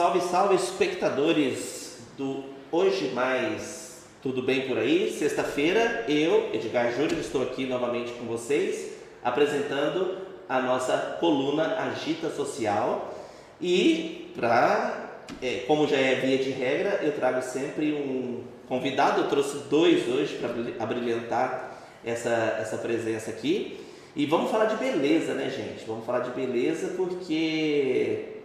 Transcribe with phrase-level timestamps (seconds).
[0.00, 5.12] Salve, salve, espectadores do Hoje Mais Tudo Bem Por Aí?
[5.12, 10.16] Sexta-feira, eu, Edgar Júlio, estou aqui novamente com vocês, apresentando
[10.48, 13.14] a nossa coluna Agita Social.
[13.60, 19.20] E, pra, é, como já é via de regra, eu trago sempre um convidado.
[19.20, 20.48] Eu trouxe dois hoje para
[20.82, 23.78] abrilhantar essa, essa presença aqui.
[24.16, 25.84] E vamos falar de beleza, né, gente?
[25.86, 28.39] Vamos falar de beleza porque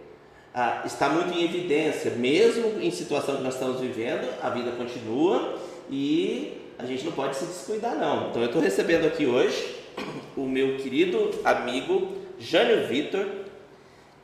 [0.58, 5.58] ah, está muito em evidência, mesmo em situação que nós estamos vivendo, a vida continua
[5.90, 8.30] e a gente não pode se descuidar não.
[8.30, 9.76] Então eu estou recebendo aqui hoje
[10.34, 13.26] o meu querido amigo Jânio Vitor,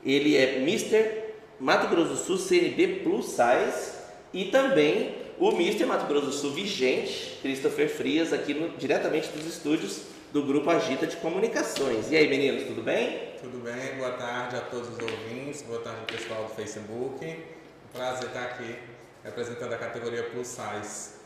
[0.03, 1.35] ele é Mr.
[1.61, 3.93] Mato Grosso do Sul CNB Plus Size
[4.33, 5.87] e também o Mr.
[5.87, 11.07] Mato Grosso do Sul vigente, Christopher Frias, aqui no, diretamente dos estúdios do Grupo Agita
[11.07, 12.11] de Comunicações.
[12.11, 13.33] E aí, meninos, tudo bem?
[13.41, 17.25] Tudo bem, boa tarde a todos os ouvintes, boa tarde ao pessoal do Facebook.
[17.25, 18.77] Um prazer estar aqui
[19.25, 21.23] representando a categoria Plus Size.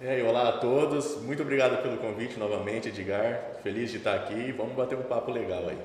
[0.00, 3.58] E aí, olá a todos, muito obrigado pelo convite novamente, Edgar.
[3.62, 5.78] Feliz de estar aqui vamos bater um papo legal aí.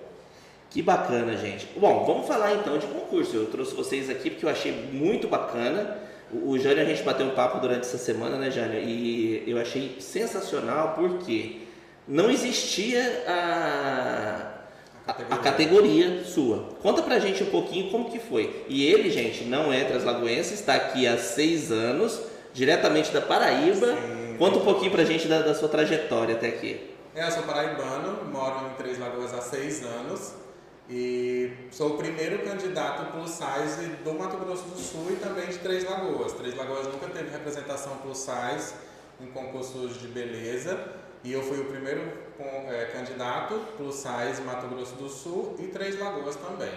[0.69, 1.67] Que bacana, gente.
[1.77, 3.35] Bom, vamos falar então de concurso.
[3.35, 5.97] Eu trouxe vocês aqui porque eu achei muito bacana.
[6.33, 8.79] O, Jânio, a gente bateu um papo durante essa semana, né, Jânio?
[8.79, 11.61] E eu achei sensacional porque
[12.07, 14.51] não existia a,
[15.07, 16.69] a, a, categoria sua.
[16.81, 18.65] Conta pra gente um pouquinho como que foi.
[18.67, 22.21] E ele, gente, não é translagoense, está aqui há seis anos,
[22.53, 23.87] diretamente da Paraíba.
[23.87, 24.35] Sim.
[24.37, 26.91] Conta um pouquinho pra gente da, da sua trajetória até aqui.
[27.13, 30.33] É, eu sou paraibano, moro em Três Lagoas há seis anos.
[30.93, 35.57] E sou o primeiro candidato plus size do Mato Grosso do Sul e também de
[35.59, 36.33] Três Lagoas.
[36.33, 38.73] Três Lagoas nunca teve representação plus size
[39.21, 40.77] em concursos de beleza
[41.23, 42.01] e eu fui o primeiro
[42.67, 46.73] é, candidato plus size Mato Grosso do Sul e Três Lagoas também.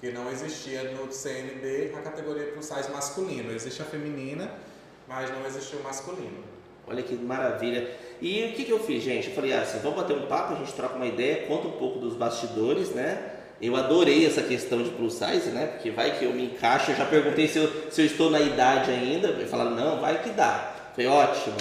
[0.00, 3.52] Que não existia no CNB a categoria plus size masculino.
[3.52, 4.50] Existe a feminina,
[5.06, 6.42] mas não existiu o masculino.
[6.86, 7.94] Olha que maravilha.
[8.22, 9.28] E o que, que eu fiz, gente?
[9.28, 11.98] Eu falei assim, vamos bater um papo, a gente troca uma ideia, conta um pouco
[11.98, 13.36] dos bastidores, né?
[13.60, 15.66] Eu adorei essa questão de plus size, né?
[15.66, 16.92] Porque vai que eu me encaixo.
[16.92, 19.28] Eu já perguntei se eu, se eu estou na idade ainda.
[19.46, 20.90] Falaram, não, vai que dá.
[20.94, 21.56] Foi ótimo.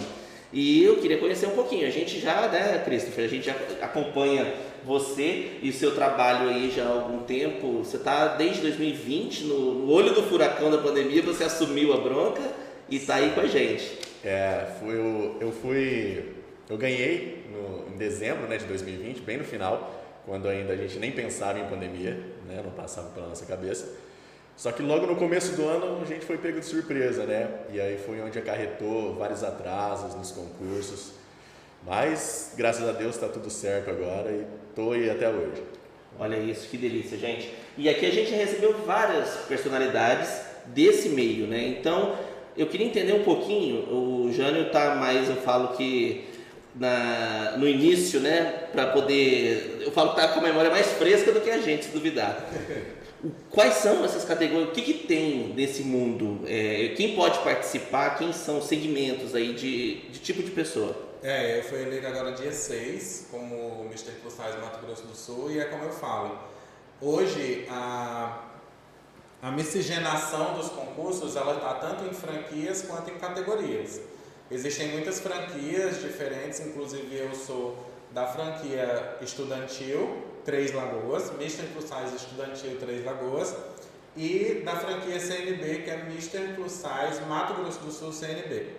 [0.54, 1.86] E eu queria conhecer um pouquinho.
[1.86, 4.54] A gente já, né, Christopher, a gente já acompanha
[4.86, 7.80] você e o seu trabalho aí já há algum tempo.
[7.80, 12.42] Você está desde 2020, no, no, olho do furacão da pandemia, você assumiu a bronca
[12.88, 14.00] e está aí com a gente.
[14.24, 16.24] É, foi o, eu fui.
[16.70, 21.00] Eu ganhei no, em dezembro né, de 2020, bem no final quando ainda a gente
[21.00, 22.12] nem pensava em pandemia,
[22.48, 22.62] né?
[22.64, 23.90] não passava pela nossa cabeça.
[24.56, 27.50] Só que logo no começo do ano a gente foi pego de surpresa, né?
[27.72, 31.14] E aí foi onde acarretou vários atrasos nos concursos.
[31.86, 35.64] Mas graças a Deus está tudo certo agora e estou aí até hoje.
[36.20, 37.54] Olha isso, que delícia, gente.
[37.78, 41.66] E aqui a gente recebeu várias personalidades desse meio, né?
[41.80, 42.18] Então
[42.58, 43.90] eu queria entender um pouquinho.
[43.90, 46.28] O Jânio está mais, eu falo que
[46.76, 49.82] na, no início, né, para poder.
[49.82, 52.48] Eu falo que tá com a memória mais fresca do que a gente, se duvidar.
[53.50, 54.70] Quais são essas categorias?
[54.70, 56.42] O que, que tem nesse mundo?
[56.48, 58.18] É, quem pode participar?
[58.18, 60.96] Quem são os segmentos aí de, de tipo de pessoa?
[61.22, 64.12] É, eu fui eleito agora dia 6 como Mr.
[64.24, 66.40] Postais Mato Grosso do Sul e é como eu falo.
[67.02, 68.46] Hoje a,
[69.42, 74.00] a miscigenação dos concursos ela está tanto em franquias quanto em categorias.
[74.52, 77.78] Existem muitas franquias diferentes, inclusive eu sou
[78.12, 83.56] da franquia estudantil Três Lagoas, Mister Plus Size Estudantil Três Lagoas,
[84.18, 88.76] e da franquia CNB, que é Mister Plus Size Mato Grosso do Sul CNB.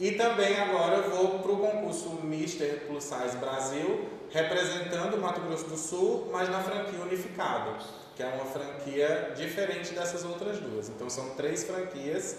[0.00, 5.40] E também agora eu vou para o concurso Mister Plus Size Brasil, representando o Mato
[5.42, 7.78] Grosso do Sul, mas na franquia unificada,
[8.16, 10.88] que é uma franquia diferente dessas outras duas.
[10.88, 12.38] Então são três franquias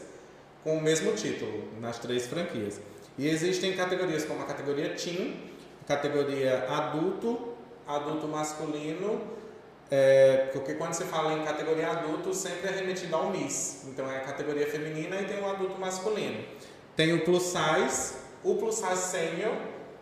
[0.68, 2.82] com o mesmo título nas três franquias.
[3.18, 5.50] E existem categorias como a categoria Teen,
[5.88, 7.54] categoria adulto,
[7.88, 9.22] adulto masculino,
[9.90, 13.86] é, porque quando se fala em categoria adulto, sempre é remetido ao Miss.
[13.88, 16.44] Então é a categoria feminina e tem o adulto masculino.
[16.98, 19.56] Tem o plus size, o plus size senior,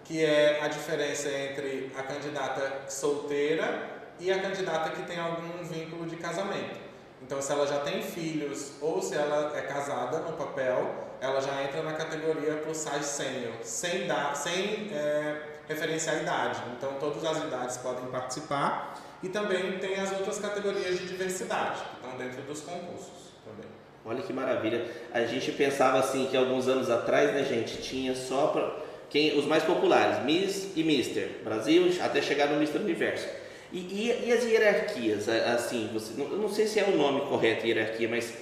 [0.04, 3.88] que é a diferença entre a candidata solteira
[4.20, 6.85] e a candidata que tem algum vínculo de casamento.
[7.26, 11.64] Então, se ela já tem filhos ou se ela é casada no papel, ela já
[11.64, 16.62] entra na categoria plus size senior, sem, dar, sem é, referência à idade.
[16.78, 19.02] Então, todas as idades podem participar.
[19.24, 23.72] E também tem as outras categorias de diversidade, que estão dentro dos concursos também.
[24.06, 24.86] Olha que maravilha.
[25.12, 28.76] A gente pensava assim que alguns anos atrás, né, gente, tinha só pra,
[29.10, 33.28] quem, os mais populares, Miss e Mister Brasil, até chegar no Mister Universo.
[33.72, 37.22] E, e, e, as hierarquias, assim, você, não, eu não sei se é o nome
[37.22, 38.34] correto, hierarquia, mas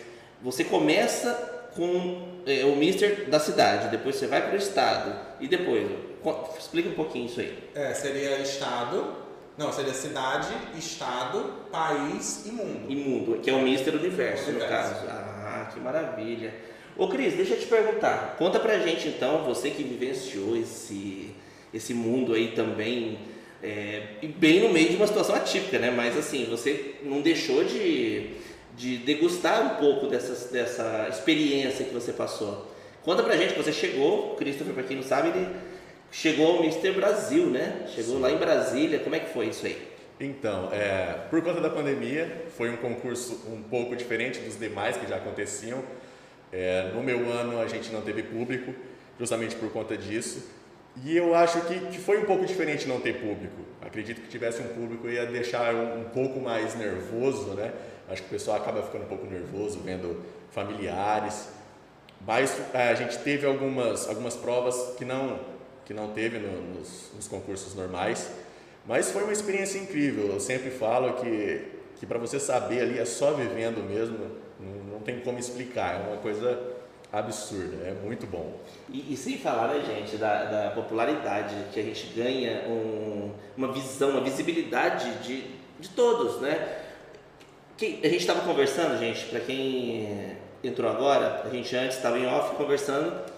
[0.42, 5.48] você começa com é, o mister da cidade, depois você vai para o estado e
[5.48, 5.90] depois,
[6.58, 7.58] explica um pouquinho isso aí.
[7.74, 9.16] É, seria estado,
[9.58, 12.86] não, seria cidade, estado, país e mundo.
[12.90, 14.54] E mundo, que é o mister universo, universo.
[14.54, 15.06] no caso.
[15.08, 16.54] Ah, que maravilha.
[16.96, 21.34] Ô Cris, deixa eu te perguntar, conta pra gente então, você que vivenciou esse,
[21.74, 23.18] esse mundo aí também,
[23.64, 24.02] é,
[24.38, 25.90] bem no meio de uma situação atípica, né?
[25.90, 28.32] Mas assim, você não deixou de,
[28.76, 32.70] de degustar um pouco dessas, dessa experiência que você passou.
[33.04, 35.48] Conta pra gente, você chegou, Christopher, pra quem não sabe, ele
[36.12, 37.86] chegou ao Mister Brasil, né?
[37.88, 38.22] Chegou Sim.
[38.22, 39.78] lá em Brasília, como é que foi isso aí?
[40.20, 45.08] Então, é, por conta da pandemia, foi um concurso um pouco diferente dos demais que
[45.08, 45.84] já aconteciam.
[46.52, 48.74] É, no meu ano a gente não teve público,
[49.20, 50.48] justamente por conta disso.
[51.04, 53.62] E eu acho que, que foi um pouco diferente não ter público.
[53.82, 57.74] Acredito que tivesse um público ia deixar um, um pouco mais nervoso, né?
[58.10, 61.50] Acho que o pessoal acaba ficando um pouco nervoso vendo familiares.
[62.26, 65.40] Mas é, a gente teve algumas, algumas provas que não,
[65.86, 68.30] que não teve no, nos, nos concursos normais.
[68.86, 70.28] Mas foi uma experiência incrível.
[70.28, 75.00] Eu sempre falo que, que para você saber ali é só vivendo mesmo não, não
[75.00, 76.73] tem como explicar, é uma coisa
[77.14, 78.60] absurda, é muito bom.
[78.90, 83.72] E, e sem falar, né, gente, da, da, popularidade, que a gente ganha um, uma
[83.72, 85.44] visão, uma visibilidade de,
[85.80, 86.80] de todos, né?
[87.78, 92.26] Que, a gente estava conversando, gente, para quem entrou agora, a gente antes estava em
[92.26, 93.32] off conversando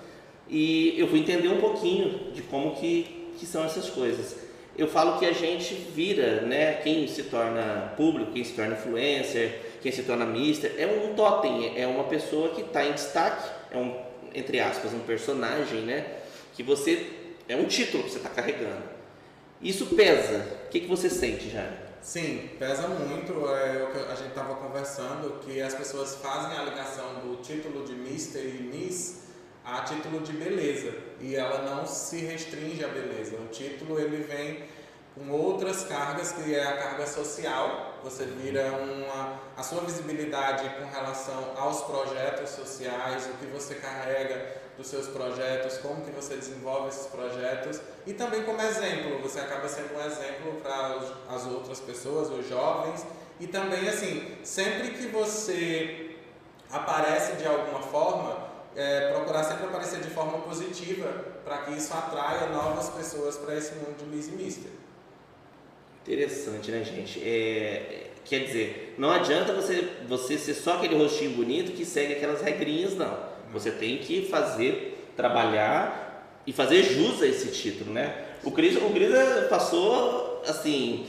[0.47, 4.44] e eu fui entender um pouquinho de como que, que são essas coisas.
[4.77, 9.61] Eu falo que a gente vira, né, quem se torna público, quem se torna influencer,
[9.81, 13.77] quem se torna mister, é um totem, é uma pessoa que está em destaque, é
[13.77, 13.95] um,
[14.33, 16.05] entre aspas, um personagem, né?
[16.53, 17.09] Que você,
[17.47, 18.83] é um título que você está carregando.
[19.61, 20.45] Isso pesa.
[20.65, 21.71] O que, que você sente, já?
[22.01, 23.31] Sim, pesa muito.
[23.47, 27.85] É o que a gente estava conversando, que as pessoas fazem a ligação do título
[27.85, 29.24] de mister e miss
[29.65, 30.93] a título de beleza.
[31.19, 33.35] E ela não se restringe à beleza.
[33.37, 34.63] O título, ele vem
[35.15, 40.85] com outras cargas, que é a carga social, você vira uma, a sua visibilidade com
[40.85, 46.89] relação aos projetos sociais, o que você carrega dos seus projetos, como que você desenvolve
[46.89, 52.29] esses projetos e também como exemplo, você acaba sendo um exemplo para as outras pessoas,
[52.29, 53.05] os jovens
[53.39, 56.17] e também assim, sempre que você
[56.69, 58.44] aparece de alguma forma,
[58.75, 61.07] é, procurar sempre aparecer de forma positiva
[61.43, 64.71] para que isso atraia novas pessoas para esse mundo de Miss Mister.
[66.03, 67.19] Interessante, né, gente?
[67.23, 72.41] É, quer dizer, não adianta você, você ser só aquele rostinho bonito que segue aquelas
[72.41, 73.17] regrinhas, não.
[73.51, 78.25] Você tem que fazer, trabalhar e fazer jus a esse título, né?
[78.43, 79.09] O Cris, o Cris
[79.49, 81.07] passou assim.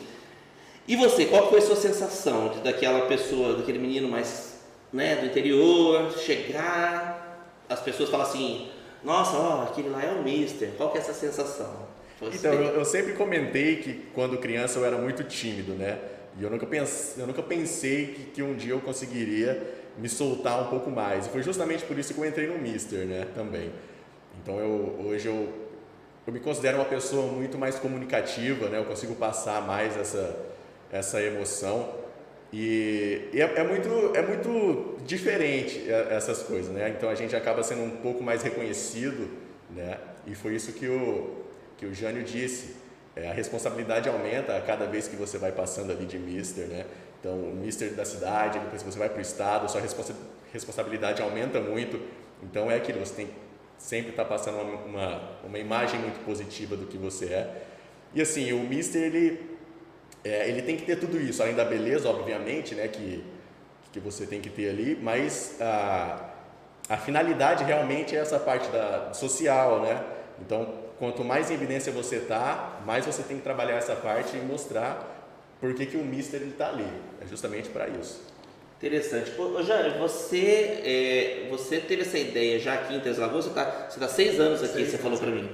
[0.89, 4.61] E você, qual foi a sua sensação de, daquela pessoa, daquele menino mais
[4.93, 7.26] né, do interior, chegar,
[7.69, 8.71] as pessoas falam assim,
[9.03, 11.87] nossa, ó, aquele lá é o Mister, qual que é essa sensação?
[12.21, 15.99] Então, eu, eu, sempre comentei que quando criança eu era muito tímido, né?
[16.39, 20.63] E eu nunca, pense, eu nunca pensei que, que um dia eu conseguiria me soltar
[20.63, 21.27] um pouco mais.
[21.27, 23.27] E foi justamente por isso que eu entrei no Mister, né?
[23.35, 23.71] Também.
[24.43, 25.49] Então, eu, hoje eu,
[26.27, 28.79] eu me considero uma pessoa muito mais comunicativa, né?
[28.79, 30.37] Eu consigo passar mais essa,
[30.91, 32.06] essa emoção.
[32.59, 36.89] E, e é, é, muito, é muito diferente é, essas coisas, né?
[36.89, 39.29] Então, a gente acaba sendo um pouco mais reconhecido,
[39.71, 39.99] né?
[40.27, 41.45] E foi isso que o
[41.77, 42.77] que o Jânio disse,
[43.15, 46.87] é, a responsabilidade aumenta a cada vez que você vai passando ali de mister, né?
[47.21, 50.15] Então, o mister da cidade, depois você vai para o estado, sua responsa
[50.51, 52.01] responsabilidade aumenta muito.
[52.43, 53.29] Então, é aquilo, você tem
[53.77, 57.63] sempre estar tá passando uma, uma, uma, imagem muito positiva do que você é.
[58.15, 59.56] E assim, o mister, ele,
[60.27, 62.89] é, ele tem que ter tudo isso, além da beleza, obviamente, né?
[62.89, 63.23] Que,
[63.93, 66.31] que você tem que ter ali, mas a,
[66.89, 70.03] a finalidade realmente é essa parte da social, né?
[70.41, 74.41] Então, quanto mais em evidência você está, mais você tem que trabalhar essa parte e
[74.41, 75.15] mostrar
[75.61, 76.87] por que, que o Mister está ali.
[77.23, 78.21] É justamente para isso.
[78.79, 79.33] Interessante.
[79.41, 83.89] Ô, Jânio, você, é, você teve essa ideia já aqui em Três Lagoas, você está
[83.89, 85.49] você tá seis anos aqui, seis você falou para mim.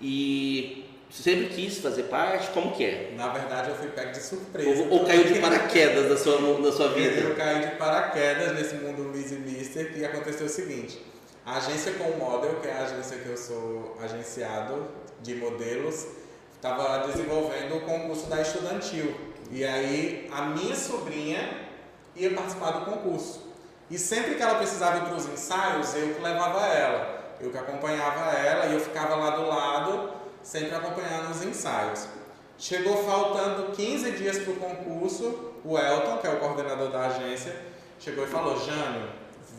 [0.00, 2.50] E sempre quis fazer parte?
[2.50, 3.12] Como que é?
[3.16, 4.82] Na verdade, eu fui pego de surpresa.
[4.84, 7.20] Ou, ou caiu de paraquedas na sua, na sua vida?
[7.20, 11.04] Eu caí de paraquedas nesse mundo Miss e Mister e aconteceu o seguinte.
[11.44, 14.86] A agência Com Model, que é a agência que eu sou agenciado
[15.20, 16.06] de modelos,
[16.54, 19.14] estava desenvolvendo o concurso da Estudantil.
[19.50, 21.66] E aí a minha sobrinha
[22.16, 23.52] ia participar do concurso.
[23.90, 27.34] E sempre que ela precisava ir para os ensaios, eu que levava ela.
[27.40, 30.10] Eu que acompanhava ela e eu ficava lá do lado,
[30.42, 32.06] sempre acompanhando os ensaios.
[32.58, 37.54] Chegou faltando 15 dias para o concurso, o Elton, que é o coordenador da agência,
[37.98, 39.08] chegou e falou: Jânio,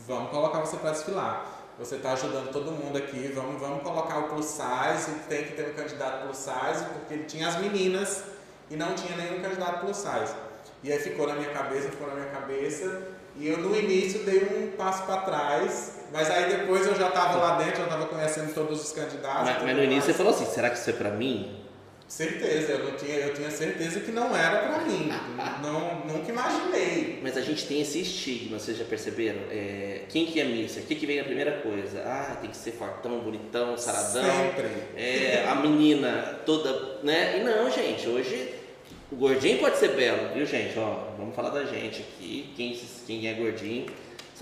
[0.07, 1.45] vamos colocar você para desfilar.
[1.79, 5.71] Você está ajudando todo mundo aqui, vamos, vamos colocar o plus size, tem que ter
[5.71, 8.23] um candidato plus size, porque ele tinha as meninas
[8.69, 10.35] e não tinha nenhum candidato plus size.
[10.83, 13.01] E aí ficou na minha cabeça, ficou na minha cabeça,
[13.35, 17.39] e eu no início dei um passo para trás, mas aí depois eu já estava
[17.39, 19.49] lá dentro, eu estava conhecendo todos os candidatos.
[19.49, 21.59] Mas, mas no início você falou assim, será que isso é para mim?
[22.07, 25.09] Certeza, eu, não tinha, eu tinha certeza que não era para mim.
[25.63, 27.19] Não, nunca imaginei.
[27.23, 29.39] Mas a gente tem esse estigma, vocês já perceberam?
[29.49, 30.81] É, quem que é missa?
[30.81, 32.03] O que, que vem a primeira coisa?
[32.05, 34.23] Ah, tem que ser fortão, bonitão, saradão.
[34.23, 34.69] Sempre.
[34.95, 37.39] É, a menina toda, né?
[37.39, 38.53] E não, gente, hoje
[39.11, 40.77] o gordinho pode ser belo, viu, gente?
[40.77, 42.53] Ó, vamos falar da gente aqui.
[42.55, 43.87] Quem, quem é gordinho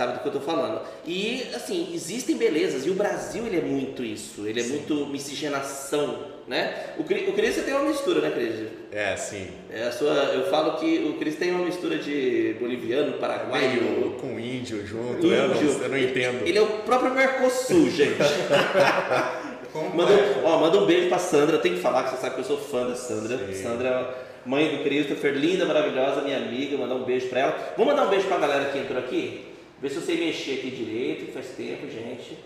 [0.01, 0.81] sabe do que eu estou falando.
[1.05, 2.85] E, assim, existem belezas.
[2.85, 4.47] E o Brasil, ele é muito isso.
[4.47, 4.69] Ele é sim.
[4.71, 6.73] muito miscigenação né?
[6.97, 8.67] O, o Cris tem uma mistura, né, Cris?
[8.91, 9.47] É, sim.
[9.69, 13.81] É a sua, eu falo que o Cris tem uma mistura de boliviano, paraguaio.
[13.81, 15.33] Meio com índio junto, índio.
[15.33, 16.45] Eu, não, eu não entendo.
[16.45, 18.17] Ele é o próprio Mercosul, gente.
[19.95, 22.45] manda, ó, manda um beijo pra Sandra, tem que falar que você sabe que eu
[22.45, 23.37] sou fã da Sandra.
[23.37, 23.63] Sim.
[23.63, 24.13] Sandra,
[24.45, 27.73] mãe do Christopher, linda, maravilhosa, minha amiga, mandar um beijo pra ela.
[27.77, 29.50] Vamos mandar um beijo pra galera que entrou aqui?
[29.81, 32.37] Ver se você mexer aqui direito, faz tempo, gente.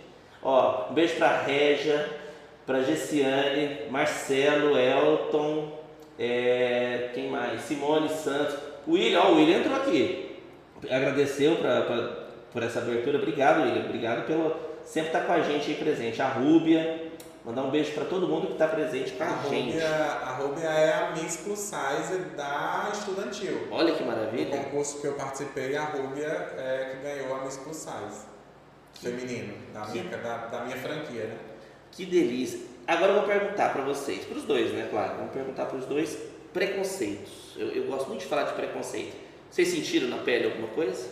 [0.41, 2.07] Ó, um beijo pra Régia
[2.65, 5.71] para Gessiane, Marcelo, Elton,
[6.17, 7.61] é, quem mais?
[7.61, 8.55] Simone Santos,
[8.87, 10.37] William, ó, o William entrou aqui,
[10.89, 12.09] agradeceu pra, pra,
[12.51, 16.21] por essa abertura, obrigado William, obrigado pelo sempre estar tá com a gente aí presente,
[16.21, 17.03] a Rúbia,
[17.45, 19.73] mandar um beijo para todo mundo que está presente com a, a gente.
[19.73, 23.67] Rúbia, a Rúbia é a Miss Plus Size da Estudantil.
[23.71, 24.57] Olha que maravilha.
[24.57, 28.35] No concurso que eu participei, a Rúbia é que ganhou a Miss Plus Size
[28.99, 31.37] feminino, da, minha, da, da minha franquia, né?
[31.91, 32.59] Que delícia.
[32.87, 35.17] Agora eu vou perguntar para vocês, para os dois, né, claro?
[35.17, 36.17] Vamos perguntar para os dois
[36.53, 37.55] preconceitos.
[37.57, 39.15] Eu, eu, gosto muito de falar de preconceito.
[39.49, 41.09] Vocês sentiram na pele alguma coisa?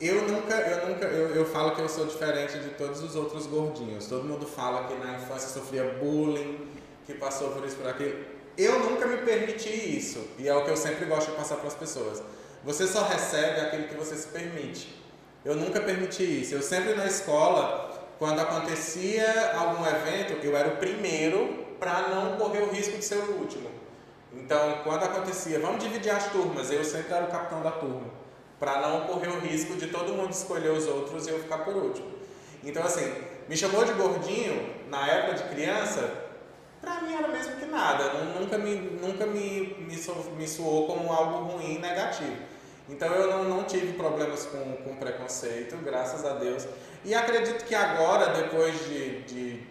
[0.00, 3.46] Eu nunca, eu nunca, eu, eu falo que eu sou diferente de todos os outros
[3.46, 4.06] gordinhos.
[4.06, 6.66] Todo mundo fala que na infância sofria bullying,
[7.06, 8.24] que passou por isso, por aquilo.
[8.56, 10.26] Eu nunca me permiti isso.
[10.38, 12.22] E é o que eu sempre gosto de passar para as pessoas.
[12.64, 15.00] Você só recebe aquilo que você se permite.
[15.44, 16.54] Eu nunca permiti isso.
[16.54, 17.90] Eu sempre na escola
[18.20, 23.16] quando acontecia algum evento, eu era o primeiro para não correr o risco de ser
[23.16, 23.70] o último.
[24.30, 28.08] Então, quando acontecia, vamos dividir as turmas, eu sempre era o capitão da turma,
[28.60, 31.74] para não correr o risco de todo mundo escolher os outros e eu ficar por
[31.74, 32.06] último.
[32.62, 33.10] Então, assim,
[33.48, 36.28] me chamou de gordinho na época de criança,
[36.80, 39.96] para mim era mesmo que nada, nunca me, nunca me, me,
[40.36, 42.36] me soou como algo ruim, negativo.
[42.88, 46.66] Então eu não, não tive problemas com, com preconceito, graças a Deus.
[47.04, 49.62] E acredito que agora, depois de, de,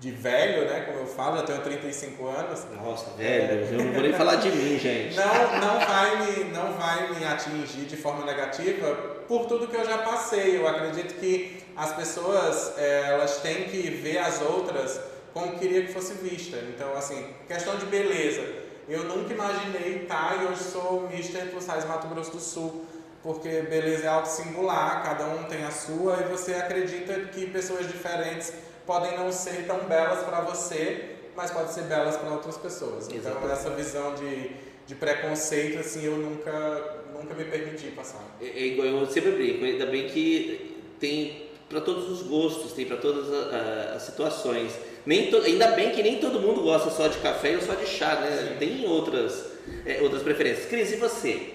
[0.00, 2.66] de velho, né, como eu falo, já tenho 35 anos.
[2.82, 5.16] Nossa, velho, eu não vou nem falar de mim, gente.
[5.16, 8.94] Não, não, vai me, não vai me atingir de forma negativa
[9.26, 10.56] por tudo que eu já passei.
[10.56, 15.00] Eu acredito que as pessoas, é, elas têm que ver as outras
[15.34, 16.56] como queria que fosse vista.
[16.56, 18.42] Então, assim, questão de beleza.
[18.88, 21.50] Eu nunca imaginei estar tá, e hoje sou Mr.
[21.50, 22.86] Plus Size Mato Grosso do Sul
[23.22, 27.86] porque beleza é algo singular, cada um tem a sua, e você acredita que pessoas
[27.88, 28.52] diferentes
[28.88, 33.06] podem não ser tão belas para você, mas podem ser belas para outras pessoas.
[33.06, 33.44] Então, Exatamente.
[33.44, 34.50] Então, essa visão de,
[34.86, 38.24] de preconceito, assim, eu nunca, nunca me permiti passar.
[38.40, 42.86] É, é igual eu sempre brinco, ainda bem que tem para todos os gostos, tem
[42.86, 44.72] para todas as, as situações.
[45.04, 47.86] Nem to, ainda bem que nem todo mundo gosta só de café ou só de
[47.86, 48.52] chá, né?
[48.52, 48.58] Sim.
[48.58, 49.52] Tem outras,
[49.84, 50.64] é, outras preferências.
[50.64, 51.52] Cris, e você?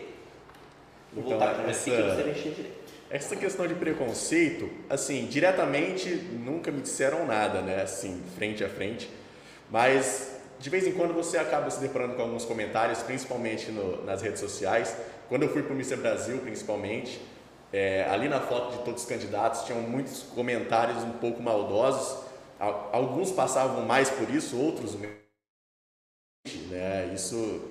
[1.12, 2.83] Vou então, voltar essa, você mexer direito.
[3.13, 7.84] Essa questão de preconceito, assim, diretamente nunca me disseram nada, né?
[7.84, 9.08] Assim, frente a frente.
[9.70, 14.24] Mas de vez em quando você acaba se deparando com alguns comentários, principalmente no, nas
[14.24, 14.98] redes sociais.
[15.29, 15.98] Quando eu fui para o Mr.
[15.98, 17.22] Brasil, principalmente,
[17.72, 22.17] é, ali na foto de todos os candidatos tinham muitos comentários um pouco maldosos.
[22.60, 25.10] Alguns passavam mais por isso, outros né?
[27.13, 27.62] Isso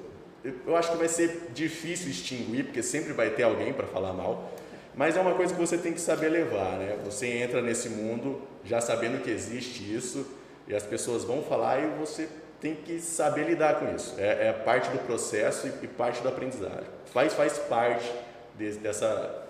[0.65, 4.53] eu acho que vai ser difícil extinguir, porque sempre vai ter alguém para falar mal,
[4.95, 6.99] mas é uma coisa que você tem que saber levar, né?
[7.05, 10.27] Você entra nesse mundo já sabendo que existe isso
[10.69, 12.29] e as pessoas vão falar e você
[12.61, 14.15] tem que saber lidar com isso.
[14.19, 16.87] É, é parte do processo e, e, parte do aprendizagem.
[17.07, 18.09] Faz, faz parte
[18.57, 19.49] de, dessa,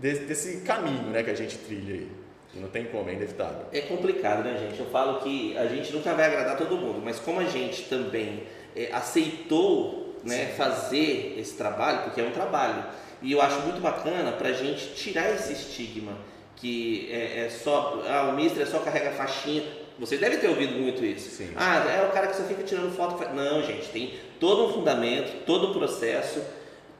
[0.00, 2.10] de, desse caminho né, que a gente trilha aí.
[2.56, 3.66] Não tem como, é inevitável.
[3.72, 4.78] É complicado, né, gente?
[4.78, 8.44] Eu falo que a gente nunca vai agradar todo mundo, mas como a gente também
[8.76, 12.84] é, aceitou né, fazer esse trabalho, porque é um trabalho.
[13.24, 16.12] E eu acho muito bacana para a gente tirar esse estigma
[16.56, 19.64] que é, é só, ah, o mister é só carrega faixinha.
[19.98, 21.30] Vocês devem ter ouvido muito isso.
[21.30, 21.50] Sim.
[21.56, 23.22] Ah, é o cara que só fica tirando foto.
[23.34, 26.42] Não, gente, tem todo um fundamento, todo um processo,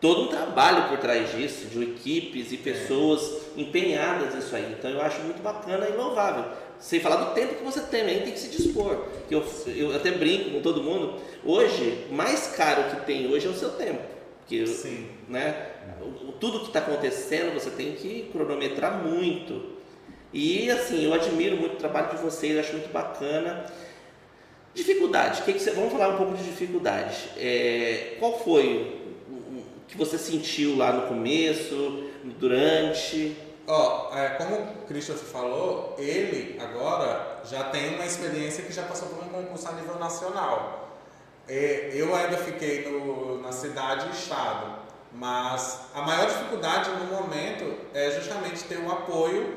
[0.01, 4.75] todo um trabalho por trás disso, de equipes e pessoas empenhadas nisso aí.
[4.79, 6.45] Então eu acho muito bacana e louvável.
[6.79, 9.07] Sem falar do tempo que você tem, aí tem que se dispor.
[9.29, 11.21] Que eu, eu até brinco com todo mundo.
[11.45, 14.03] Hoje, mais caro que tem hoje é o seu tempo.
[14.47, 15.07] Que, Sim.
[15.29, 15.69] Né,
[16.41, 19.75] tudo que está acontecendo você tem que cronometrar muito.
[20.33, 23.65] E assim, eu admiro muito o trabalho de vocês, acho muito bacana.
[24.75, 27.31] Dificuldade, que que você, vamos falar um pouco de dificuldade.
[27.37, 29.01] É, qual foi
[29.31, 33.37] o que você sentiu lá no começo, durante?
[33.67, 39.09] Ó, é, como o Christopher falou, ele agora já tem uma experiência que já passou
[39.09, 40.99] por um concurso a nível nacional.
[41.49, 44.79] É, eu ainda fiquei no, na cidade e estado,
[45.15, 49.57] mas a maior dificuldade no momento é justamente ter o apoio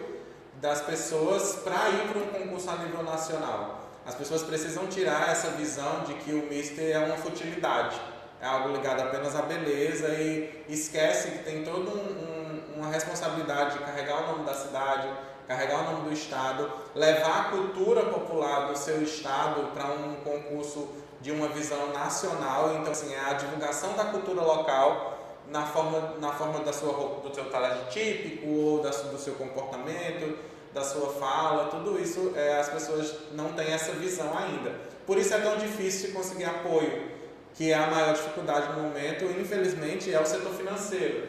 [0.62, 3.82] das pessoas para ir para um concurso a nível nacional.
[4.06, 8.00] As pessoas precisam tirar essa visão de que o Mister é uma futilidade,
[8.40, 13.80] é algo ligado apenas à beleza e esquece que tem toda um, um, uma responsabilidade
[13.80, 15.10] de carregar o nome da cidade,
[15.48, 20.88] carregar o nome do estado, levar a cultura popular do seu estado para um concurso
[21.20, 22.76] de uma visão nacional.
[22.76, 25.17] Então, assim, é a divulgação da cultura local
[25.50, 29.36] na forma, na forma da sua roupa, do seu traje típico, ou da, do seu
[29.36, 30.38] comportamento,
[30.74, 34.76] da sua fala, tudo isso é, as pessoas não têm essa visão ainda.
[35.06, 37.12] Por isso é tão difícil conseguir apoio,
[37.54, 41.28] que é a maior dificuldade no momento, infelizmente, é o setor financeiro,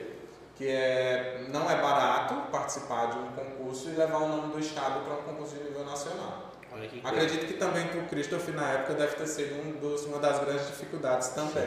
[0.56, 5.00] que é, não é barato participar de um concurso e levar o nome do Estado
[5.04, 6.48] para um concurso de nível nacional.
[6.90, 7.00] Que.
[7.02, 10.38] Acredito que também para o Christopher na época deve ter sido um dos, uma das
[10.38, 11.66] grandes dificuldades também.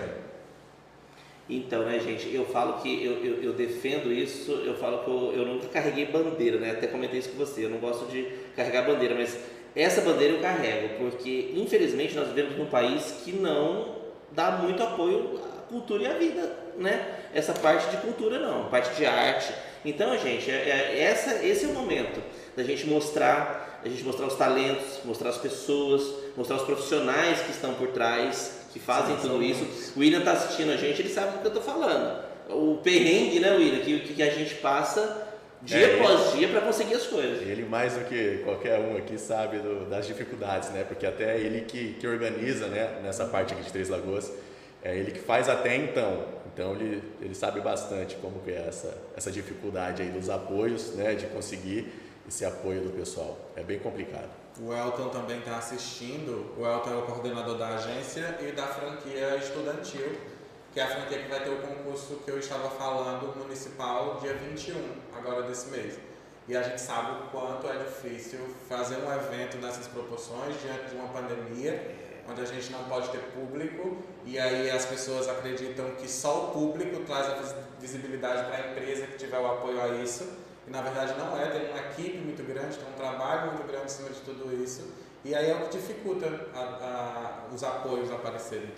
[1.53, 5.33] Então, né, gente, eu falo que eu, eu, eu defendo isso, eu falo que eu,
[5.35, 6.71] eu nunca carreguei bandeira, né?
[6.71, 8.23] Até comentei isso com você, eu não gosto de
[8.55, 9.37] carregar bandeira, mas
[9.75, 13.95] essa bandeira eu carrego, porque infelizmente nós vivemos num país que não
[14.31, 17.17] dá muito apoio à cultura e à vida, né?
[17.33, 19.53] Essa parte de cultura não, parte de arte.
[19.83, 22.21] Então, gente, é, é- essa, esse é o momento
[22.55, 26.01] da gente mostrar, da gente mostrar os talentos, mostrar as pessoas,
[26.37, 29.93] mostrar os profissionais que estão por trás, que fazem Sim, tudo isso.
[29.95, 32.23] O William está assistindo a gente, ele sabe do que eu estou falando.
[32.49, 35.27] O perrengue, né, William, que, que a gente passa
[35.61, 37.41] dia É, após dia para conseguir as coisas.
[37.41, 40.83] Ele mais do que qualquer um aqui sabe do- das dificuldades, né?
[40.87, 42.99] Porque até ele que, que organiza, né?
[43.03, 44.31] Nessa parte aqui de Três Lagoas,
[44.83, 46.25] é ele que faz até então.
[46.53, 51.13] Então ele, ele sabe bastante como que é essa, essa dificuldade aí dos apoios, né?
[51.13, 51.87] De conseguir
[52.27, 53.37] esse apoio do pessoal.
[53.55, 54.40] É bem complicado.
[54.61, 56.53] O Elton também está assistindo.
[56.57, 60.17] O Elton é o coordenador da agência e da franquia estudantil,
[60.71, 64.33] que é a franquia que vai ter o concurso que eu estava falando municipal dia
[64.35, 64.75] 21,
[65.17, 65.97] agora desse mês.
[66.47, 70.95] E a gente sabe o quanto é difícil fazer um evento nessas proporções diante de
[70.95, 71.97] uma pandemia,
[72.29, 76.51] onde a gente não pode ter público e aí as pessoas acreditam que só o
[76.51, 80.27] público traz a vis- visibilidade para a empresa que tiver o apoio a isso.
[80.71, 83.87] E na verdade não é, tem uma equipe muito grande, tem um trabalho muito grande
[83.87, 84.87] em cima de tudo isso.
[85.25, 86.59] E aí é o que dificulta a-
[87.49, 88.69] a- os apoios aparecerem.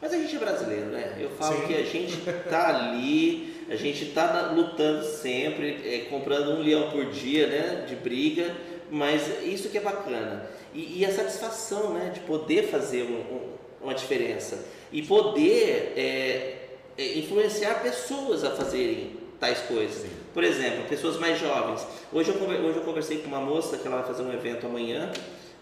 [0.00, 1.16] Mas a gente é brasileiro, né?
[1.18, 1.66] Eu falo Sim.
[1.66, 2.18] que a gente
[2.48, 7.84] tá ali, a gente tá lutando sempre, é, comprando um leão por dia, né?
[7.84, 8.54] De briga,
[8.88, 10.48] mas isso que é bacana.
[10.72, 12.10] E, e a satisfação, né?
[12.14, 13.50] De poder fazer um- um-
[13.82, 14.64] uma diferença.
[14.92, 16.58] E poder é,
[16.96, 20.02] é, influenciar pessoas a fazerem tais coisas.
[20.02, 20.10] Sim.
[20.32, 21.86] Por exemplo, pessoas mais jovens.
[22.10, 25.12] Hoje eu, hoje eu conversei com uma moça que ela vai fazer um evento amanhã,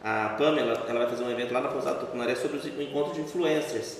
[0.02, 3.20] a Pamela, ela vai fazer um evento lá na Pousada Tucunaré sobre o encontro de
[3.22, 3.98] influencers.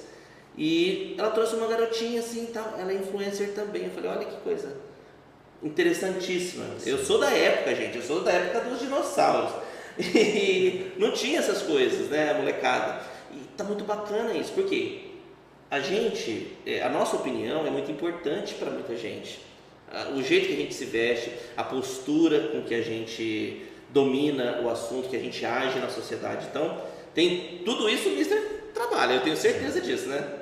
[0.57, 3.85] E ela trouxe uma garotinha assim e tal, ela é influencer também.
[3.85, 4.77] Eu falei, olha que coisa
[5.63, 6.65] interessantíssima.
[6.85, 9.53] Eu sou da época, gente, eu sou da época dos dinossauros.
[9.99, 13.03] E não tinha essas coisas, né, molecada?
[13.31, 15.11] E tá muito bacana isso, porque
[15.71, 19.52] a gente, é, a nossa opinião é muito importante para muita gente.
[20.15, 24.71] O jeito que a gente se veste, a postura com que a gente domina o
[24.71, 26.47] assunto, que a gente age na sociedade.
[26.51, 26.83] Então,
[27.15, 30.41] tem tudo isso o Mister trabalha, eu tenho certeza disso, né?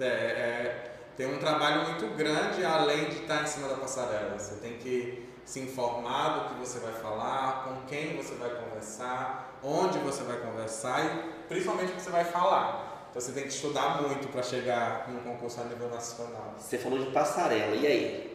[0.00, 4.38] É, é, tem um trabalho muito grande além de estar em cima da passarela.
[4.38, 9.58] Você tem que se informar do que você vai falar, com quem você vai conversar,
[9.62, 13.06] onde você vai conversar e principalmente o que você vai falar.
[13.10, 16.54] Então você tem que estudar muito para chegar num concurso a nível nacional.
[16.56, 18.31] Você falou de passarela, e aí?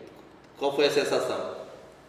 [0.57, 1.55] Qual foi a sensação?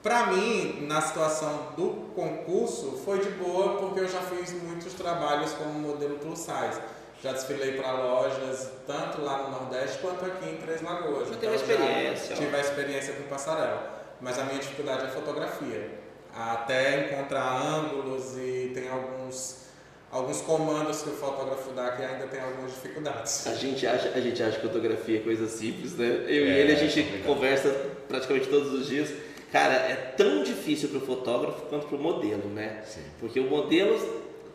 [0.03, 5.53] Para mim, na situação do concurso, foi de boa porque eu já fiz muitos trabalhos
[5.53, 6.81] como modelo plus size.
[7.23, 11.29] Já desfilei para lojas, tanto lá no Nordeste quanto aqui em Três Lagoas.
[11.29, 13.91] Já tem uma Então, experiência, tive a experiência com passarela.
[14.21, 15.91] Mas a minha dificuldade é fotografia.
[16.33, 19.67] Até encontrar ângulos e tem alguns
[20.11, 23.47] alguns comandos que o fotógrafo dá que ainda tem algumas dificuldades.
[23.47, 26.07] A gente acha, a gente acha que fotografia é coisa simples, né?
[26.07, 27.27] Eu É, e ele a gente complicado.
[27.27, 27.77] conversa
[28.09, 29.11] praticamente todos os dias.
[29.53, 32.83] Cara, é tão difícil para o fotógrafo quanto para o modelo, né?
[32.87, 33.01] Sim.
[33.21, 33.97] Porque o modelo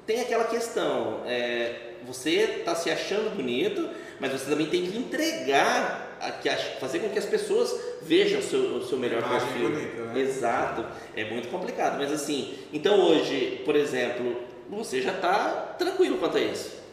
[0.06, 3.90] tem aquela questão, é, você está se achando bonito,
[4.20, 8.44] mas você também tem que entregar, a, as- fazer com que as pessoas vejam o
[8.44, 9.70] seu, o seu melhor perfil.
[9.72, 10.20] bonita, né?
[10.20, 10.86] Exato,
[11.16, 16.42] é muito complicado, mas assim, então hoje, por exemplo, você já está tranquilo quanto a
[16.42, 16.84] isso.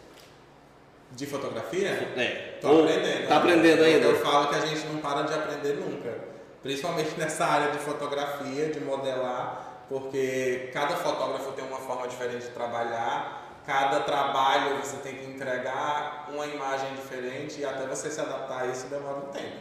[1.13, 1.89] De fotografia?
[2.17, 2.59] É.
[2.61, 3.29] Tô Ou- aprendendo.
[3.29, 4.07] Tá aprendendo ainda?
[4.07, 6.30] Eu falo que a gente não para de aprender nunca.
[6.63, 12.51] Principalmente nessa área de fotografia, de modelar, porque cada fotógrafo tem uma forma diferente de
[12.51, 18.63] trabalhar, cada trabalho você tem que entregar uma imagem diferente e até você se adaptar
[18.63, 19.57] a isso demora um tempo.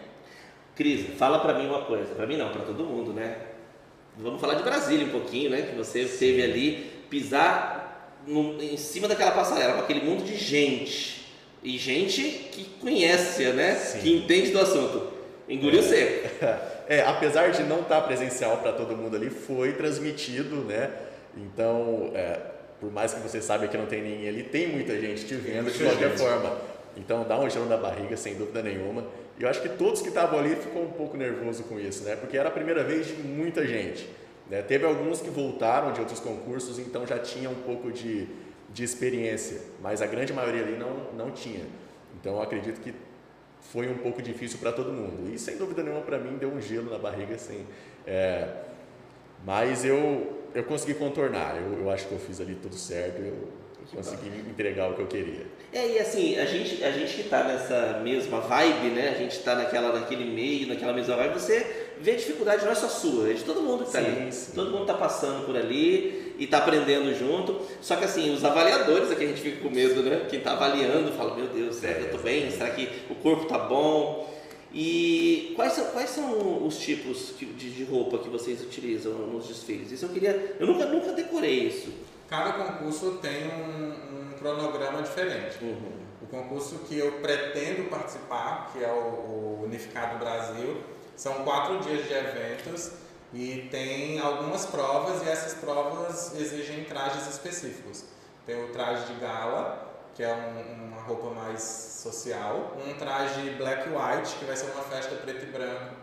[0.76, 3.38] Cris, fala pra mim uma coisa, pra mim não, pra todo mundo, né?
[4.18, 5.62] Vamos falar de Brasília um pouquinho, né?
[5.62, 11.26] Que você teve ali pisar no- em cima daquela passarela com aquele mundo de gente
[11.64, 13.76] e gente que conhece, né?
[13.76, 14.00] Sim.
[14.00, 15.12] Que entende do assunto.
[15.48, 16.30] Engoliu seco.
[16.90, 20.90] É, apesar de não estar presencial para todo mundo ali, foi transmitido, né?
[21.38, 22.40] Então, é,
[22.82, 25.72] por mais que você saiba que não tem ninguém ali, tem muita gente te vendo
[25.72, 26.18] de muita qualquer gente.
[26.20, 26.58] forma.
[26.98, 29.06] Então, dá um gelo na barriga, sem dúvida nenhuma.
[29.40, 32.16] E eu acho que todos que estavam ali ficou um pouco nervoso com isso, né?
[32.16, 34.10] Porque era a primeira vez de muita gente.
[34.50, 34.64] né?
[34.64, 38.28] Teve alguns que voltaram de outros concursos, então já tinha um pouco de,
[38.74, 41.66] de experiência, mas a grande maioria ali não, não tinha.
[42.20, 42.94] Então, eu acredito que
[43.62, 45.32] foi um pouco difícil para todo mundo.
[45.34, 47.66] E sem dúvida nenhuma para mim deu um gelo na barriga, assim.
[48.06, 48.48] É,
[49.46, 51.56] mas eu, eu consegui contornar.
[51.58, 53.20] Eu, eu acho que eu fiz ali tudo certo.
[53.22, 53.48] Eu
[53.94, 55.46] consegui entregar o que eu queria.
[55.72, 59.10] É, e assim, a gente, a gente que tá nessa mesma vibe, né?
[59.10, 62.76] A gente tá naquela, naquele meio, naquela mesma vibe, você vê a dificuldade não é
[62.76, 64.32] só sua, é de todo mundo que tá Sim, ali.
[64.32, 64.52] sim.
[64.54, 67.62] Todo mundo tá passando por ali e tá aprendendo junto.
[67.82, 70.26] Só que assim, os avaliadores aqui a gente fica com medo, né?
[70.30, 72.50] Quem tá avaliando fala, meu Deus, será que eu tô bem?
[72.50, 74.28] Será que o corpo tá bom?
[74.74, 79.92] E quais são, quais são os tipos de, de roupa que vocês utilizam nos desfiles?
[79.92, 80.56] Isso eu queria.
[80.60, 81.92] Eu nunca, nunca decorei isso.
[82.30, 85.58] Cada concurso tem um, um cronograma diferente.
[85.62, 86.00] Uhum.
[86.22, 90.78] O concurso que eu pretendo participar, que é o, o Unificado Brasil,
[91.16, 92.92] são quatro dias de eventos
[93.34, 98.04] e tem algumas provas e essas provas exigem trajes específicos.
[98.46, 103.88] Tem o traje de gala, que é um- uma roupa mais social, um traje black
[103.90, 105.96] white, que vai ser uma festa preto e branco.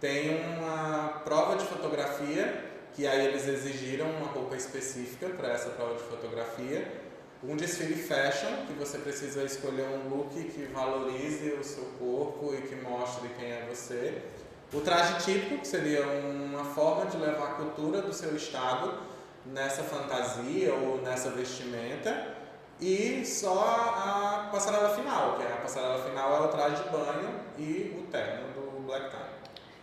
[0.00, 5.94] Tem uma prova de fotografia, que aí eles exigiram uma roupa específica para essa prova
[5.94, 7.06] de fotografia.
[7.42, 12.62] Um desfile fashion, que você precisa escolher um look que valorize o seu corpo e
[12.62, 14.22] que mostre quem é você.
[14.72, 18.92] O traje típico, que seria uma forma de levar a cultura do seu estado
[19.46, 22.36] nessa fantasia ou nessa vestimenta.
[22.80, 27.30] E só a passarela final, que é a passarela final é o traje de banho
[27.58, 29.18] e o terno do black tie.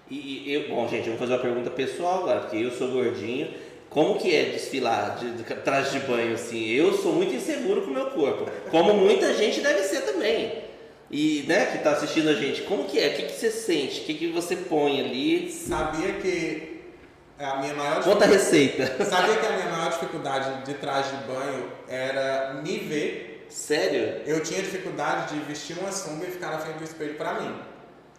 [0.09, 3.53] E eu, bom, gente, eu vou fazer uma pergunta pessoal agora, porque eu sou gordinho.
[3.89, 6.63] Como que é desfilar de, de traje de banho assim?
[6.67, 10.64] Eu sou muito inseguro com o meu corpo, como muita gente deve ser também.
[11.09, 13.09] E, né, que tá assistindo a gente, como que é?
[13.09, 14.01] O que, que você sente?
[14.01, 15.51] O que, que você põe ali?
[15.51, 16.81] Sabia que
[17.37, 18.85] a minha maior Conta a receita.
[19.05, 23.45] Sabia que a minha maior dificuldade de traje de banho era me ver.
[23.49, 24.21] Sério?
[24.25, 27.55] Eu tinha dificuldade de vestir uma sunga e ficar na frente do espelho pra mim.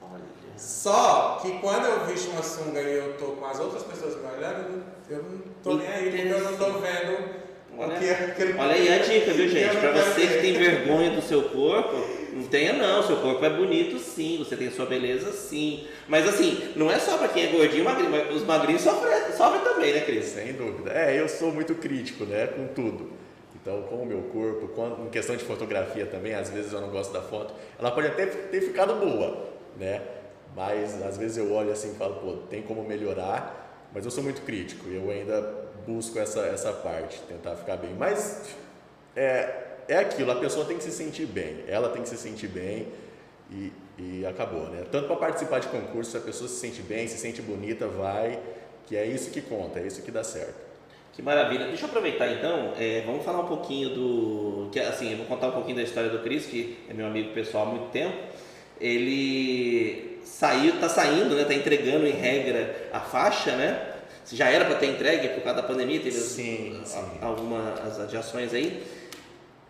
[0.01, 0.23] Olha.
[0.57, 4.29] Só que quando eu visto uma sunga e eu tô com as outras pessoas me
[4.29, 7.47] olhando, eu não tô nem aí porque eu não tô vendo
[7.79, 9.77] Olha, o que aquele olha aí a dica, viu, gente?
[9.77, 11.95] Quero você que tem vergonha do seu corpo,
[12.37, 13.03] não tenha não.
[13.03, 15.87] Seu corpo é bonito sim, você tem sua beleza sim.
[16.09, 19.63] Mas assim, não é só pra quem é gordinho e magrinho, os magrinhos sofrem, sofrem
[19.63, 20.27] também, né, Cris?
[20.27, 20.93] Sem dúvida.
[20.93, 23.11] É, eu sou muito crítico, né, com tudo.
[23.55, 26.89] Então, com o meu corpo, com- em questão de fotografia também, às vezes eu não
[26.91, 27.53] gosto da foto.
[27.79, 30.03] Ela pode até ter ficado boa, né?
[30.55, 33.89] Mas às vezes eu olho assim e falo, pô, tem como melhorar.
[33.93, 34.89] Mas eu sou muito crítico.
[34.89, 35.43] Eu ainda
[35.87, 37.91] busco essa essa parte, tentar ficar bem.
[37.99, 38.43] Mas
[39.17, 40.31] é é aquilo.
[40.31, 41.59] A pessoa tem que se sentir bem.
[41.69, 42.89] Ela tem que se sentir bem
[43.51, 44.85] e, e acabou, né?
[44.91, 48.39] Tanto para participar de concurso, se a pessoa se sente bem, se sente bonita, vai.
[48.87, 50.55] Que é isso que conta, é isso que dá certo.
[51.13, 51.67] Que maravilha.
[51.67, 54.69] Deixa eu aproveitar então, é, vamos falar um pouquinho do.
[54.71, 57.33] Que, assim, eu vou contar um pouquinho da história do Cris, que é meu amigo
[57.33, 58.15] pessoal há muito tempo.
[58.79, 61.45] Ele saiu, tá saindo, né?
[61.45, 63.93] Tá entregando em regra a faixa, né?
[64.33, 67.01] Já era para ter entregue por causa da pandemia, teve as- Sim, a- sim.
[67.23, 68.83] algumas adiações aí.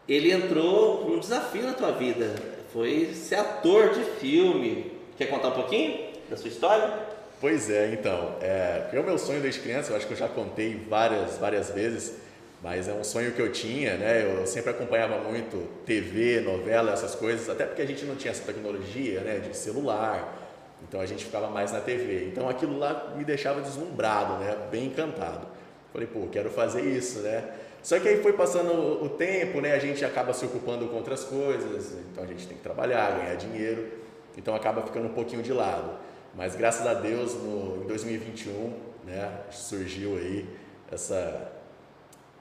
[0.09, 2.35] Ele entrou num desafio na tua vida,
[2.73, 4.93] foi ser ator de filme.
[5.19, 5.99] Quer contar um pouquinho
[6.31, 6.93] da sua história?
[7.41, 10.29] Pois é, então, é, é o meu sonho desde criança, eu acho que eu já
[10.29, 12.15] contei várias, várias vezes,
[12.63, 14.25] Mas é um sonho que eu tinha, né?
[14.25, 18.45] Eu sempre acompanhava muito TV, novela, essas coisas, até porque a gente não tinha essa
[18.45, 19.39] tecnologia, né?
[19.39, 20.37] De celular.
[20.83, 22.25] Então a gente ficava mais na TV.
[22.27, 24.57] Então aquilo lá me deixava deslumbrado, né?
[24.71, 25.47] Bem encantado.
[25.93, 27.45] Falei, pô, quero fazer isso, né?
[27.87, 29.73] Só que aí foi passando o tempo, né?
[29.73, 33.37] A gente acaba se ocupando com outras coisas, então a gente tem que trabalhar, ganhar
[33.37, 33.93] dinheiro,
[34.37, 35.93] então acaba ficando um pouquinho de lado.
[36.35, 38.73] Mas graças a Deus, no, em 2021,
[39.05, 39.31] né?
[39.53, 40.49] Surgiu aí
[40.91, 41.53] essa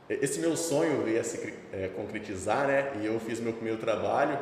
[0.10, 2.93] esse meu sonho veio a se é, concretizar, né?
[2.99, 4.39] E eu fiz meu primeiro trabalho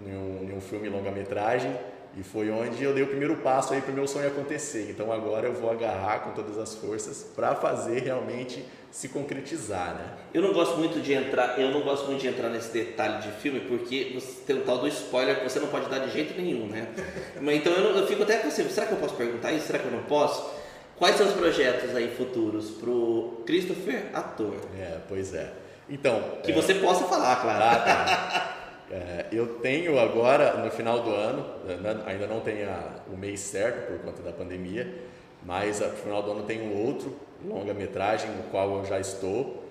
[0.00, 1.76] em um, em um filme longa-metragem
[2.16, 4.88] e foi onde eu dei o primeiro passo aí para o meu sonho acontecer.
[4.90, 10.14] Então agora eu vou agarrar com todas as forças para fazer realmente se concretizar, né?
[10.32, 13.30] Eu não gosto muito de entrar, eu não gosto muito de entrar nesse detalhe de
[13.32, 16.34] filme porque você tem um tal do spoiler que você não pode dar de jeito
[16.40, 16.88] nenhum, né?
[17.38, 19.66] Mas então eu, eu fico até com assim, será que eu posso perguntar isso?
[19.66, 20.50] Será que eu não posso?
[20.96, 24.56] Quais são os projetos aí futuros pro Christopher ator?
[24.78, 25.52] É, pois é.
[25.90, 26.54] Então, que é...
[26.54, 27.62] você possa falar, claro.
[27.62, 28.52] Ah, tá.
[28.90, 32.68] É, eu tenho agora, no final do ano, né, ainda não tenho
[33.12, 35.02] o mês certo por conta da pandemia,
[35.42, 39.64] mas no final do ano tem um outro longa-metragem no qual eu já estou,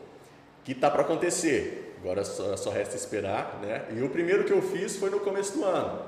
[0.64, 1.96] que está para acontecer.
[2.02, 3.86] Agora só, só, resta esperar, né?
[3.96, 6.02] E o primeiro que eu fiz foi no começo do ano,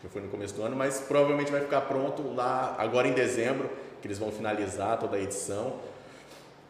[0.00, 3.70] que foi no começo do ano, mas provavelmente vai ficar pronto lá agora em dezembro,
[4.00, 5.76] que eles vão finalizar toda a edição.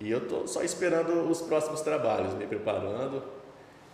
[0.01, 3.23] E eu estou só esperando os próximos trabalhos, me preparando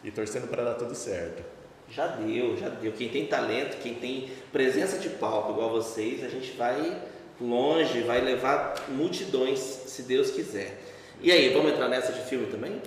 [0.03, 1.43] e torcendo para dar tudo certo.
[1.91, 2.93] Já deu, já deu.
[2.93, 7.01] Quem tem talento, quem tem presença de palco igual vocês, a gente vai
[7.41, 10.79] longe, vai levar multidões, se Deus quiser.
[11.21, 12.81] E aí, vamos entrar nessa de filme também?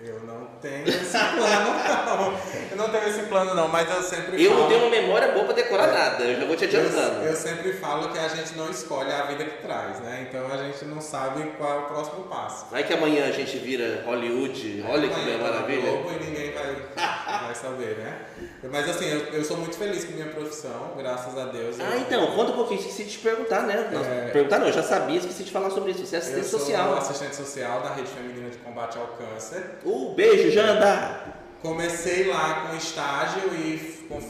[0.00, 1.70] Eu não tenho esse plano,
[2.04, 2.38] não.
[2.70, 4.62] Eu não tenho esse plano, não, mas eu sempre Eu falo...
[4.62, 7.22] não tenho uma memória boa para decorar é, nada, eu já vou te adiantando.
[7.22, 10.26] Eu, eu, sempre falo que a gente não escolhe a vida que traz, né?
[10.28, 12.66] Então a gente não sabe qual é o próximo passo.
[12.72, 15.90] Vai que amanhã a gente vira Hollywood, olha que tá maravilha.
[15.90, 16.76] Globo e ninguém vai,
[17.44, 18.26] vai saber, né?
[18.70, 21.76] Mas assim, eu, eu, sou muito feliz com minha profissão, graças a Deus.
[21.80, 23.90] Ah, então, conta um pouquinho, esqueci de te perguntar, né?
[23.92, 24.30] É...
[24.30, 26.04] Perguntar não, eu já sabia, esqueci de falar sobre isso.
[26.04, 26.88] Você é assistente eu social.
[26.88, 29.78] Eu sou assistente social da Rede Feminina de Combate ao Câncer.
[29.84, 31.20] Uh, beijo, Janda!
[31.60, 33.76] Comecei lá com estágio e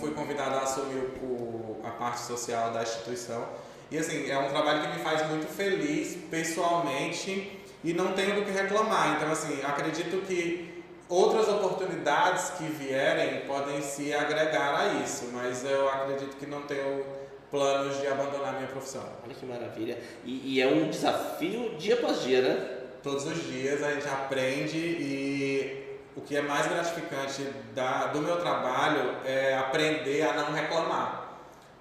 [0.00, 3.46] fui convidado a assumir o, a parte social da instituição.
[3.90, 8.42] E assim, é um trabalho que me faz muito feliz pessoalmente e não tenho do
[8.42, 9.16] que reclamar.
[9.16, 15.88] Então, assim, acredito que outras oportunidades que vierem podem se agregar a isso, mas eu
[15.88, 17.04] acredito que não tenho
[17.50, 19.04] planos de abandonar minha profissão.
[19.24, 19.98] Olha que maravilha.
[20.24, 22.73] E, e é um desafio dia após dia, né?
[23.04, 27.42] Todos os dias a gente aprende e o que é mais gratificante
[27.74, 31.28] da, do meu trabalho é aprender a não reclamar.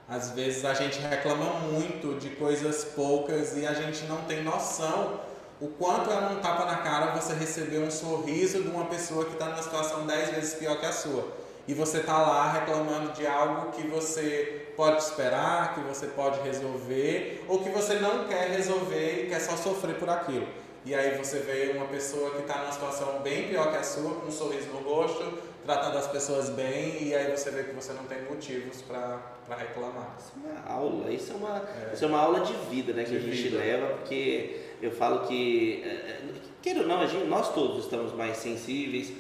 [0.06, 5.22] Às vezes a gente reclama muito de coisas poucas e a gente não tem noção
[5.62, 9.32] o quanto é um tapa na cara você receber um sorriso de uma pessoa que
[9.32, 11.26] está numa situação dez vezes pior que a sua.
[11.66, 17.46] E você está lá reclamando de algo que você pode esperar, que você pode resolver,
[17.48, 20.63] ou que você não quer resolver e quer só sofrer por aquilo.
[20.86, 24.16] E aí você vê uma pessoa que está numa situação bem pior que a sua,
[24.16, 25.24] com um sorriso no rosto,
[25.66, 29.22] tratando as pessoas bem, e aí você vê que você não tem motivos para
[29.58, 30.18] reclamar.
[30.20, 31.94] Isso é uma aula, isso é uma, é.
[31.94, 33.58] Isso é uma aula de vida né, que de a gente vida.
[33.58, 36.22] leva, porque eu falo que, é, é,
[36.62, 39.14] queira ou não, gente, nós todos estamos mais sensíveis,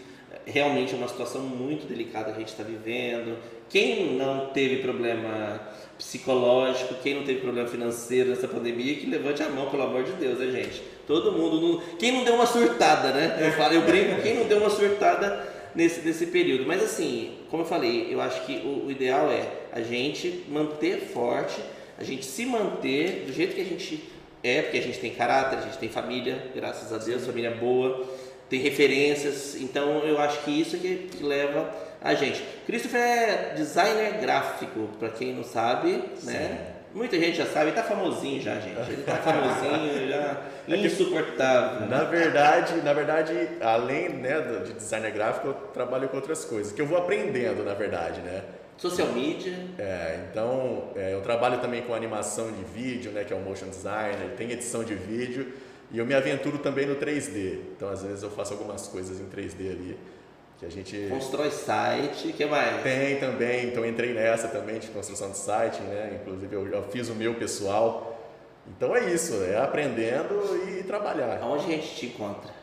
[0.45, 3.37] realmente é uma situação muito delicada que a gente está vivendo.
[3.69, 5.61] Quem não teve problema
[5.97, 10.11] psicológico, quem não teve problema financeiro nessa pandemia, que levante a mão, pelo amor de
[10.13, 10.83] Deus, né, gente?
[11.05, 11.61] Todo mundo.
[11.61, 11.81] Não...
[11.97, 13.37] Quem não deu uma surtada, né?
[13.39, 16.65] Eu falo, eu brinco, quem não deu uma surtada nesse, nesse período.
[16.65, 20.99] Mas assim, como eu falei, eu acho que o, o ideal é a gente manter
[21.13, 21.59] forte,
[21.97, 24.03] a gente se manter do jeito que a gente
[24.43, 28.05] é, porque a gente tem caráter, a gente tem família, graças a Deus, família boa,
[28.49, 32.43] tem referências, então eu acho que isso é que, que leva a gente.
[32.65, 36.72] Christopher é designer gráfico, para quem não sabe, né?
[36.93, 38.91] Muita gente já sabe, ele tá famosinho já, gente.
[38.91, 41.87] Ele tá famosinho, já é insuportável.
[41.87, 46.81] Na verdade, na verdade, além né, de designer gráfico, eu trabalho com outras coisas, que
[46.81, 48.43] eu vou aprendendo, na verdade, né?
[48.77, 49.53] Social media.
[49.77, 53.67] É, então é, eu trabalho também com animação de vídeo, né, que é o motion
[53.67, 55.53] designer, tem edição de vídeo
[55.91, 57.59] e eu me aventuro também no 3D.
[57.75, 59.97] Então às vezes eu faço algumas coisas em 3D ali
[60.63, 62.81] que a gente constrói site, que mais?
[62.83, 66.19] Tem também, então entrei nessa também de construção de site, né?
[66.21, 68.17] Inclusive eu já fiz o meu pessoal.
[68.67, 71.39] Então é isso, é aprendendo e trabalhar.
[71.41, 72.62] Aonde a gente te encontra?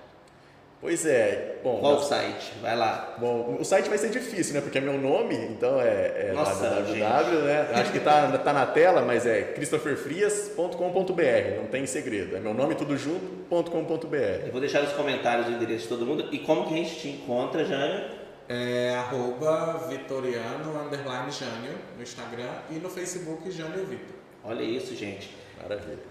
[0.80, 1.58] Pois é.
[1.62, 2.54] Bom, Qual o site?
[2.62, 3.16] Vai lá.
[3.18, 4.62] Bom, o site vai ser difícil, né?
[4.62, 7.68] Porque é meu nome, então é, é Nossa, www, né?
[7.74, 12.34] Acho que tá, tá na tela, mas é christopherfrias.com.br, não tem segredo.
[12.34, 14.46] É meu nome tudo junto.com.br.
[14.46, 16.28] Eu vou deixar nos comentários o endereço de todo mundo.
[16.32, 18.18] E como que a gente te encontra, Jânio?
[18.48, 24.16] É arroba vitoriano underline Jânio no Instagram e no Facebook Jânio Vitor.
[24.42, 25.36] Olha isso, gente.
[25.62, 26.09] Maravilha.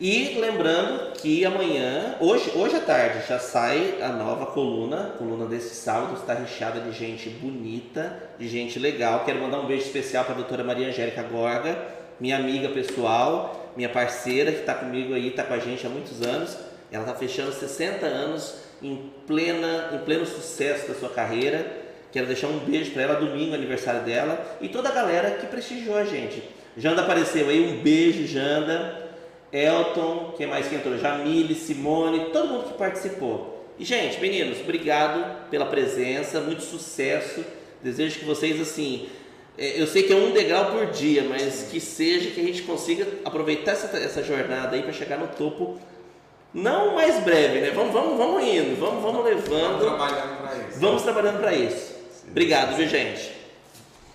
[0.00, 5.08] E lembrando que amanhã, hoje, hoje à tarde, já sai a nova coluna.
[5.08, 9.26] A coluna desse sábado está recheada de gente bonita, de gente legal.
[9.26, 11.76] Quero mandar um beijo especial para a doutora Maria Angélica Gorga,
[12.18, 16.22] minha amiga pessoal, minha parceira que está comigo aí, está com a gente há muitos
[16.22, 16.56] anos.
[16.90, 21.66] Ela está fechando 60 anos em, plena, em pleno sucesso da sua carreira.
[22.10, 25.98] Quero deixar um beijo para ela, domingo, aniversário dela, e toda a galera que prestigiou
[25.98, 26.42] a gente.
[26.74, 28.99] Janda apareceu aí, um beijo, Janda.
[29.52, 30.96] Elton, quem mais que entrou?
[30.96, 33.66] Jamile, Simone, todo mundo que participou.
[33.78, 37.44] E, gente, meninos, obrigado pela presença, muito sucesso.
[37.82, 39.08] Desejo que vocês, assim,
[39.56, 42.62] é, eu sei que é um degrau por dia, mas que seja que a gente
[42.62, 45.78] consiga aproveitar essa, essa jornada aí para chegar no topo,
[46.52, 47.70] não mais breve, né?
[47.70, 49.80] Vamos, vamos, vamos indo, vamos, vamos levando.
[49.80, 50.80] trabalhando para isso.
[50.80, 51.94] Vamos trabalhando para isso.
[52.28, 53.32] Obrigado, viu, gente?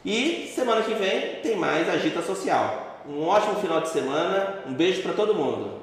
[0.05, 2.84] E semana que vem tem mais Agita Social.
[3.07, 4.63] Um ótimo final de semana.
[4.67, 5.74] Um beijo para todo mundo.